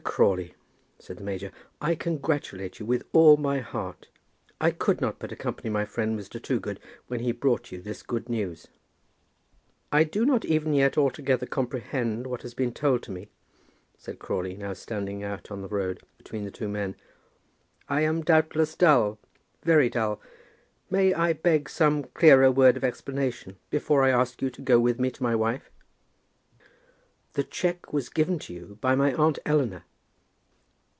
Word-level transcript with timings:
Crawley," 0.03 0.55
said 0.97 1.17
the 1.17 1.23
major, 1.23 1.51
"I 1.79 1.93
congratulate 1.93 2.79
you 2.79 2.87
with 2.87 3.03
all 3.13 3.37
my 3.37 3.59
heart. 3.59 4.07
I 4.59 4.71
could 4.71 4.99
not 4.99 5.19
but 5.19 5.31
accompany 5.31 5.69
my 5.69 5.85
friend, 5.85 6.19
Mr. 6.19 6.41
Toogood, 6.41 6.79
when 7.07 7.19
he 7.19 7.31
brought 7.31 7.71
you 7.71 7.79
this 7.79 8.01
good 8.01 8.27
news." 8.27 8.67
"I 9.91 10.03
do 10.03 10.25
not 10.25 10.43
even 10.43 10.73
yet 10.73 10.97
altogether 10.97 11.45
comprehend 11.45 12.25
what 12.25 12.41
has 12.41 12.55
been 12.55 12.73
told 12.73 13.03
to 13.03 13.11
me," 13.11 13.29
said 13.95 14.17
Crawley, 14.17 14.57
now 14.57 14.73
standing 14.73 15.23
out 15.23 15.51
on 15.51 15.61
the 15.61 15.67
road 15.67 16.01
between 16.17 16.41
the 16.43 16.49
other 16.49 16.57
two 16.57 16.67
men. 16.67 16.95
"I 17.87 18.01
am 18.01 18.21
doubtless 18.23 18.73
dull, 18.75 19.19
very 19.63 19.87
dull. 19.87 20.19
May 20.89 21.13
I 21.13 21.33
beg 21.33 21.69
some 21.69 22.05
clearer 22.05 22.51
word 22.51 22.75
of 22.75 22.83
explanation 22.83 23.57
before 23.69 24.03
I 24.03 24.09
ask 24.09 24.41
you 24.41 24.49
to 24.49 24.61
go 24.63 24.79
with 24.79 24.99
me 24.99 25.11
to 25.11 25.23
my 25.23 25.35
wife?" 25.35 25.69
"The 27.33 27.43
cheque 27.43 27.93
was 27.93 28.09
given 28.09 28.39
to 28.39 28.53
you 28.53 28.79
by 28.81 28.95
my 28.95 29.13
aunt 29.13 29.37
Eleanor." 29.45 29.83